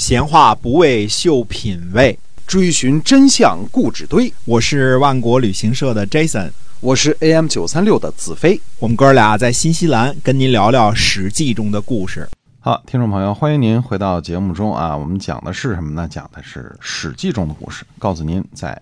[0.00, 4.32] 闲话不为秀品味，追寻真相故纸堆。
[4.46, 8.58] 我是万国旅行社的 Jason，我是 AM 九三六的子飞。
[8.78, 12.26] 我们哥俩在新西兰跟您聊聊《史记》中的故事。
[12.60, 14.96] 好，听众朋友，欢迎您回到节目中啊！
[14.96, 16.08] 我们讲的是什么呢？
[16.08, 18.80] 讲的是《史记》中的故事，告诉您在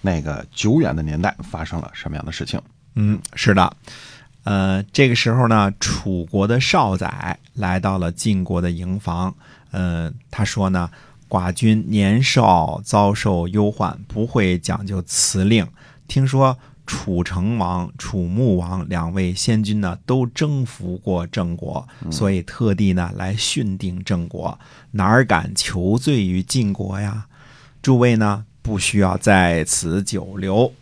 [0.00, 2.58] 那个久远的年代发生了什么样的事情。
[2.94, 3.70] 嗯，是的，
[4.44, 9.34] 呃，这个时候呢，楚国的少宰来到了晋国的营房。
[9.70, 10.90] 呃，他说呢，
[11.28, 15.66] 寡君年少遭受忧患，不会讲究辞令。
[16.06, 24.58] 听说楚成王、楚穆王两位先君呢，都征服过郑国，所以特地呢来训定郑国，
[24.92, 27.26] 哪敢求罪于晋国呀？
[27.82, 30.72] 诸位呢，不需要在此久留。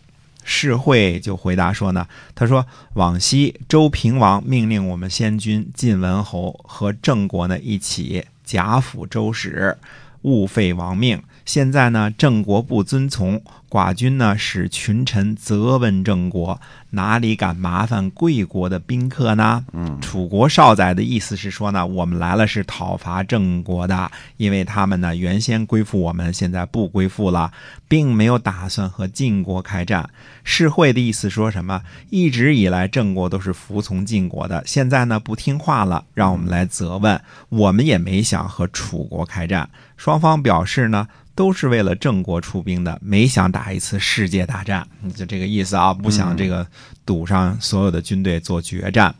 [0.49, 8.23] 世会就回答说呢，他说往昔周平王命令我们先君晋文侯和郑国呢一起。
[8.47, 9.77] 贾府周使，
[10.21, 11.21] 误废王命。
[11.45, 16.59] 现在呢，郑国不遵从，寡君呢使群臣责问郑国，
[16.91, 19.65] 哪里敢麻烦贵国的宾客呢？
[19.73, 27.51] 嗯，楚国少宰的意思是说呢，我们来了是讨伐郑国的，因为他们呢原先归附我们，现在不归附了，
[27.89, 30.09] 并没有打算和晋国开战。
[30.45, 31.81] 世会的意思说什么？
[32.09, 39.69] 一直以来郑国都是服从晋国的，现在呢不听话了，让我们来责问，我们也没想和楚国开战。
[39.97, 41.07] 双方表示呢。
[41.37, 46.65] 都是为了郑国出兵的，没想打一次世界大战，就这个意思啊，不想这个
[47.05, 49.13] 赌上所有的军队做决战。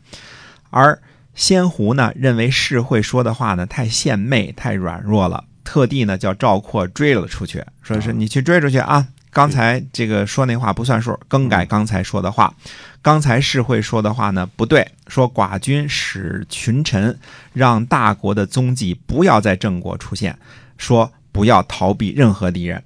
[0.70, 1.00] 而
[1.36, 12.52] 先胡呢，认为世会说的话呢太献媚、太软弱了，特地呢叫赵括追了出去，说是你去追出去啊，刚才这个说那话不算数，更改刚才说的话。
[13.00, 17.16] 刚才世会说的话呢不对，说寡君使群臣
[17.52, 20.36] 让大国的踪迹不要在郑国出现，
[20.76, 21.12] 说。
[21.32, 22.82] 不要逃避任何敌人，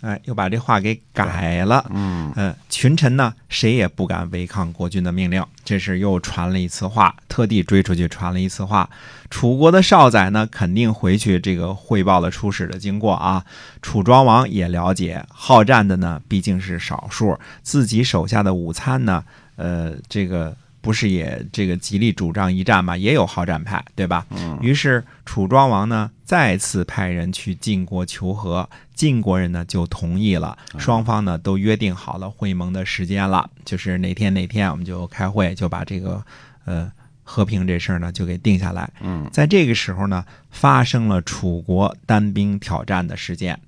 [0.00, 1.84] 哎，又把这话给改了。
[1.90, 5.44] 嗯嗯，群臣呢，谁也不敢违抗国君的命令。
[5.64, 8.88] 这是又传了一次话，特地追出去传了一次话。
[9.30, 13.44] 楚国的少宰呢，肯定回去这个汇报了出使的经过啊。
[13.80, 19.24] 楚庄王也了解，好战的呢毕竟是少数，自己手下的午餐呢，
[19.56, 20.56] 呃，这个。
[20.82, 22.94] 不是也这个极力主张一战嘛？
[22.94, 24.26] 也有好战派，对吧？
[24.60, 36.22] 于是楚庄王呢再次派人去晋国求和，晋国人呢就同意了，双方呢都约定好了会盟的时间了，就是哪天哪天我们就开会，就把这个
[36.64, 36.90] 呃
[37.22, 38.90] 和平这事儿呢就给定下来。
[39.00, 43.58] 嗯，在这个时候呢，发生了楚国单兵挑战的事件。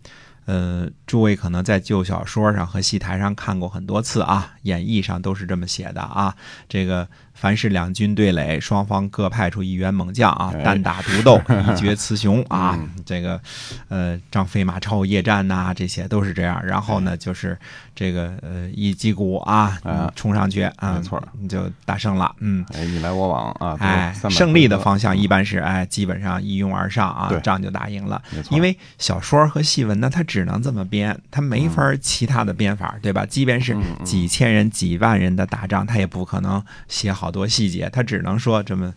[0.47, 6.35] 呃，诸位可能在旧小说上和戏台上看过很多次啊，演义上都是这么写的啊。
[6.69, 12.79] 这个凡是两军对垒，双方各派出一员猛将啊，单打独斗，一决雌雄啊。
[13.05, 13.41] 这个，
[13.89, 16.65] 呃，张飞马超夜战呐，这些都是这样。
[16.65, 17.59] 然后呢，就是
[17.95, 19.79] 这个呃一击鼓啊，
[20.15, 22.35] 冲上去啊，没错，你就大胜了。
[22.41, 28.23] 嗯，哎，你来我往啊，哎，胜利的方向一般是哎，基本上一拥而上啊，仗就打赢了。
[28.31, 33.27] 没错，因为小说和戏文呢，它只能这么编，他没法其他的编法，对吧？
[33.27, 38.93] 即便是几千人、几万人的打仗，他也不可能写好多细节，他只能说这么，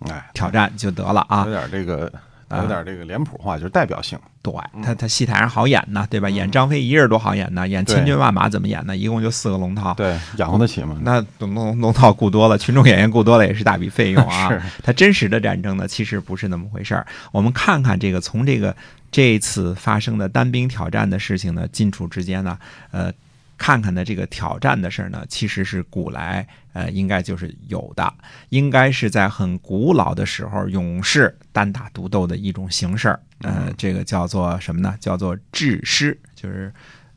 [0.00, 1.44] 哎，挑战就得了啊。
[1.46, 2.12] 有点这个，
[2.50, 4.18] 有点这个脸谱化，就是代表性。
[4.42, 6.30] 对他，他戏台上好演呢，对吧？
[6.30, 8.96] 演张飞一人多好演呢，演千军万马怎么演呢？
[8.96, 10.96] 一共就四个龙套，对，养活得起吗？
[11.02, 14.48] 那龙龙套雇多了，群众演员雇多了也是大笔费用啊。
[14.54, 17.04] 是，他真实的战争呢，其实不是那么回事儿。
[17.32, 18.76] 我们看看这个，从这个
[19.10, 22.56] 这次发生的单兵挑战的事情呢，晋楚之间呢，
[22.92, 23.12] 呃。
[23.58, 28.12] 看看的这个挑战的事儿呢，其实是古来呃应该就是有的，
[28.50, 33.18] 应该是在很古老的时候，勇士单打独斗的一种形式。
[33.40, 34.94] 呃，这个叫做什么呢？
[34.98, 36.72] 叫做制师，就是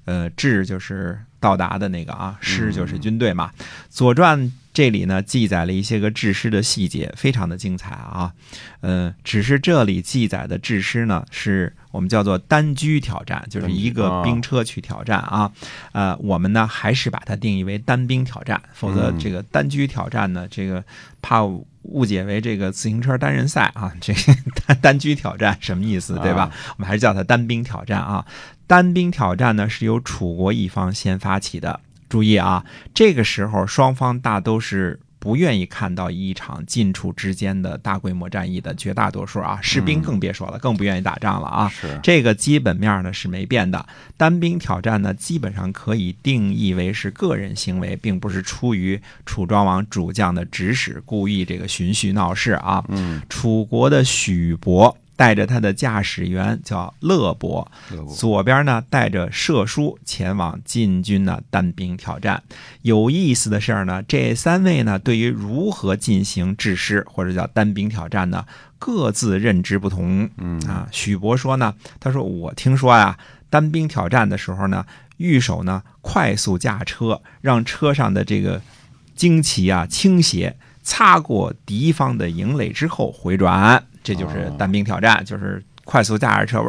[0.06, 3.52] 呃制就是到达的那个啊，师就是军队嘛。
[3.90, 4.40] 《左传》
[4.74, 8.34] 这里呢记载了一些个制诗的细节，非常的精彩啊。
[8.82, 11.74] 呃，只是这里记载的制诗呢是。
[11.92, 15.52] 我们叫做单车挑战，就是一个兵车去挑战啊。
[15.92, 20.84] 呃，我们呢还是把它定义为单兵挑战，否则这个单车挑战呢，这个
[21.20, 23.92] 怕误解为这个自行车单人赛啊。
[24.00, 24.14] 这
[24.68, 26.52] 单单车挑战什么意思，对吧？
[26.78, 28.24] 我们还是叫它单兵挑战啊。
[28.68, 31.80] 单兵挑战呢是由楚国一方先发起的。
[32.10, 35.00] 注意啊，这个时候双方大都是。
[35.22, 41.68] 不愿意看到一场晋楚之间的大规模战役的绝大多数啊，士兵更别说了，更不愿意打仗了啊。
[41.68, 43.86] 是这个基本面呢是没变的。
[44.16, 52.82] 单兵挑战呢，基本上可以定义为是个人行为，并不是出于楚庄王主将的指使，故意这个循序闹事啊。
[52.88, 57.70] 嗯，楚国的许伯带着他的驾驶员叫乐伯，
[58.16, 62.42] 左边呢带着射书前往晋军的单兵挑战。
[62.84, 68.46] 有意思的事儿呢，这三位呢对于如何进行制师或者叫单兵挑战呢，
[68.78, 70.30] 各自认知不同。
[70.38, 73.18] 嗯啊，许伯说呢，他说我听说呀，
[73.50, 74.86] 单兵挑战的时候呢，
[75.18, 78.62] 御手呢快速驾车，让车上的这个
[79.18, 85.64] 旌旗啊倾斜，擦过敌方的营垒之后回转，这就是单兵挑战，就是。
[85.86, 86.62] 快速驾驶车，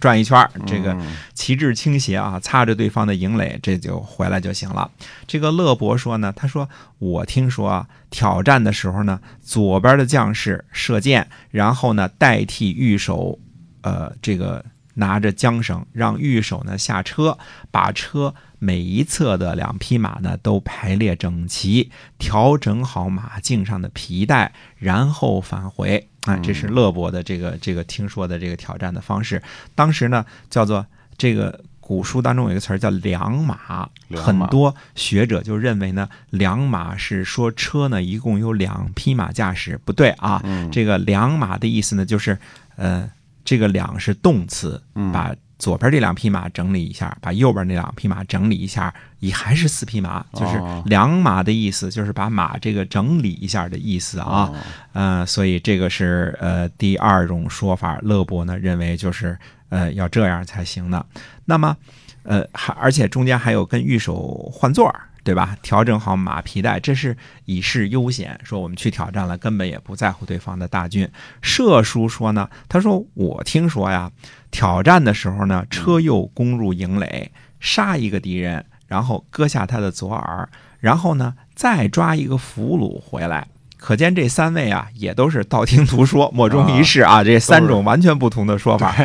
[0.00, 0.96] 转一圈儿，这个
[1.32, 4.90] 旗帜倾斜啊，擦着对方的营垒，这就回来就行了。
[5.28, 6.68] 这个乐伯说呢，他说
[6.98, 13.38] 我听说啊，挑战的时候呢，左边的将士射箭，然后呢代替御手，
[13.82, 14.64] 呃，这个
[14.94, 17.38] 拿着缰绳，让御手呢下车，
[17.70, 26.07] 把车每一侧的两匹马呢都排列整齐，调整好马颈上的皮带，然后返回。
[26.22, 29.42] 啊，这是乐伯的这个这个听说的这个挑战的方式。
[29.74, 30.84] 当时呢，叫做
[31.16, 40.40] 这个古书当中有一个词儿叫良马，很多学者就认为呢，良马是说车呢一共有两匹马驾驶，不对啊。
[40.44, 42.38] 嗯这个良马的意思呢，就是
[42.76, 43.10] 呃，
[43.44, 54.24] 这个两是动词，嗯把左边这两匹马整理一下，把右边那两匹马整理一下，也还是四匹马，就是两马的意思，就是把马这个整理一下的意思啊。
[54.26, 54.54] 哦
[54.92, 59.36] 呃，所以这个是呃第二种说法，乐伯呢认为就是
[59.68, 61.04] 呃要这样才行的。
[61.44, 61.76] 那么
[62.22, 65.07] 呃还而且中间还有跟御手换座儿。
[65.28, 65.54] 对吧？
[65.60, 67.14] 调整好马皮带，这是
[67.44, 68.40] 以示悠闲。
[68.42, 71.06] 说我们去挑战了，根本也不在乎对方的大军。
[71.42, 74.10] 射叔说呢，他说我听说呀，
[74.50, 77.30] 挑战的时候呢，车右攻入营垒，
[77.60, 80.48] 杀一个敌人，然后割下他的左耳，
[80.80, 83.48] 然后呢再抓一个俘虏回来。
[83.76, 88.96] 可见这三位啊，也都是道听途说、莫衷一是啊，这三种完全不同的说法。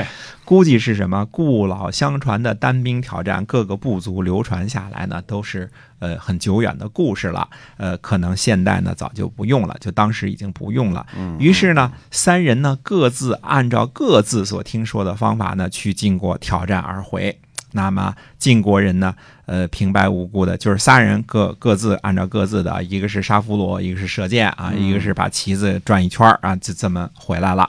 [0.44, 5.70] 对估计是什么故老相传的单兵挑战，各个部族流传下来呢，都是
[6.00, 7.50] 呃很久远的故事了。
[7.78, 11.06] 呃，可能现代呢早就不用了，就当时已经不用了。
[11.40, 17.40] 于是呢，三人呢各自按照各自所听说的方法呢去晋国挑战而回。
[17.76, 19.16] 那么晋国人呢，
[19.48, 27.68] 呃，平白无故的，就是三人各各自按照各自的，一个是杀俘虏，一个是射箭啊，一个是把旗子转一圈儿啊，就这么回来了。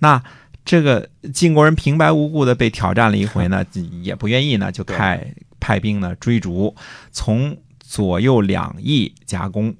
[0.00, 0.20] 那
[0.64, 3.64] 这个晋国人平白无故的被挑战了一回呢，
[4.02, 6.74] 也不愿意呢，就派派兵呢追逐，
[7.12, 9.74] 从左右两翼夹攻。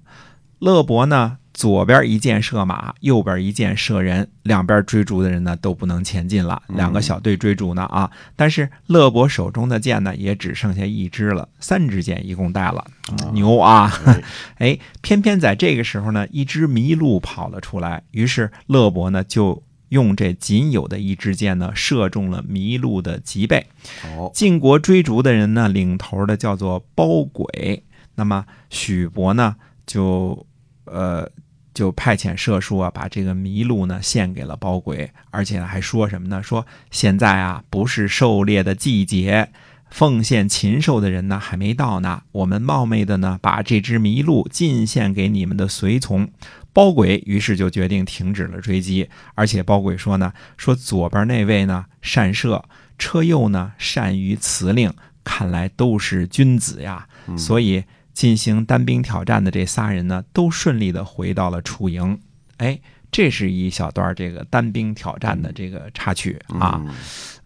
[0.60, 8.10] 乐伯呢，左边一箭射马，右边一箭射人，两边追逐的人呢都不能前进了，两个小队追逐呢啊。
[8.34, 12.86] 但是乐伯手中的箭呢，也只剩下一支了，三支箭一共带了，
[13.32, 13.92] 牛啊！
[14.06, 14.22] 哎
[14.58, 19.62] 哎，偏偏在这个时候呢，一只麋鹿跑了出来，于是乐伯呢就
[19.94, 23.66] 用这仅有的一支箭呢，射中了麋鹿的脊背。
[24.04, 27.84] 哦，晋国追逐的人呢，领头的叫做包轨。
[28.16, 29.56] 那么许伯呢，
[29.86, 30.46] 就
[30.84, 31.30] 呃
[31.72, 36.42] 就派遣射术啊，把这个麋鹿呢献给了包轨，而且还说什么呢？
[36.42, 39.50] 说现在啊不是狩猎的季节，
[39.90, 42.22] 奉献禽兽的人呢还没到呢。
[42.32, 46.28] 我们冒昧的呢，把这只麋鹿进献给你们的随从。
[46.74, 52.62] 包轨于是就决定停止了追击，而且包轨说呢，说左边那位呢善射，
[52.98, 54.92] 车右呢善于辞令，
[55.24, 57.06] 看来都是君子呀。
[57.38, 62.20] 所以进行单兵挑战的这仨人呢，都顺利的回到了楚营。
[62.58, 62.78] 哎，
[63.10, 66.82] 这是一小段这个单兵挑战的这个插曲啊。
[66.84, 66.94] 嗯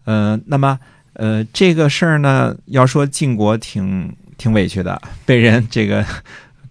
[0.05, 0.79] 呃，那么
[1.13, 6.03] 呃，这个事儿呢，要说晋国挺挺委屈的，被人这个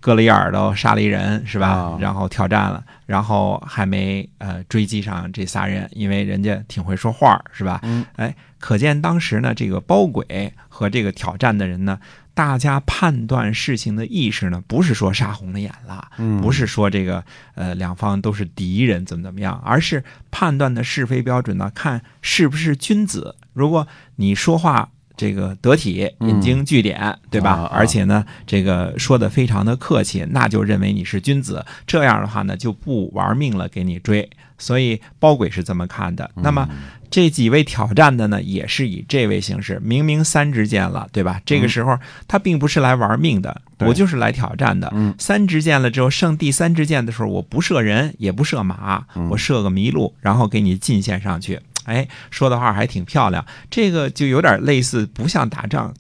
[0.00, 1.68] 割了一耳朵，杀了一人，是吧？
[1.68, 7.80] 啊然后挑战了，然后还没呃追击上这仨人，因为人家挺会说话，是吧？
[7.82, 11.98] 嗯，哎，可见当时呢，这个包鬼和这个挑战的人呢，
[12.32, 17.24] 大家判断事情的意识呢，不是说杀红了眼了，嗯不是说这个
[17.54, 23.34] 呃两方都是敌人怎么怎么样，而是判断的是非标准呢，看是不是君子。
[23.52, 27.50] 如果你说话这个得体、引经据典，对吧？
[27.50, 31.62] 啊啊而且呢，这个说的非常的客气，那就认为你是君子。
[31.86, 34.30] 这样的话呢，就不玩命了给你追。
[34.60, 36.28] 所以包鬼是这么看的。
[36.34, 36.68] 那么
[37.10, 41.40] 这几位挑战的呢，也是以这位形式，明明三支箭了，对吧？
[41.46, 41.96] 这个时候
[42.26, 44.90] 他并不是来玩命的，对我就是来挑战的。
[44.92, 51.60] 嗯三支箭了之后，剩第三支箭的时候，我不射人，也不射马，我射个麋鹿，然后给你进献上去。
[51.88, 55.92] 哎，说的话还挺漂亮，这个就有点类似，不像打仗，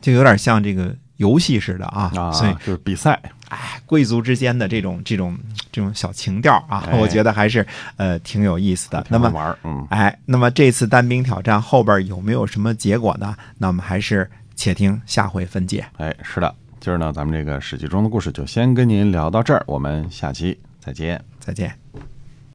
[0.00, 2.10] 就有点像这个游戏似的啊。
[2.16, 5.38] 啊，所以就是比赛，哎，贵族之间的这种这种
[5.70, 7.66] 这种小情调啊，哎我觉得还是
[7.96, 9.06] 呃挺有意思的。
[9.10, 13.36] 那么玩，嗯，哎，那么这次单兵挑战后边有没有什么结果呢？
[13.58, 15.86] 那我们还是且听下回分解。
[15.98, 21.22] 哎，是的，今儿呢，咱们这个史记中的故事就先跟您聊到这儿，我们下期再见。
[21.38, 22.15] 再见。